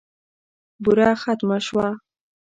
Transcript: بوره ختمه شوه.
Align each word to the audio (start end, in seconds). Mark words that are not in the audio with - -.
بوره 0.83 1.09
ختمه 1.21 1.57
شوه. 1.67 1.87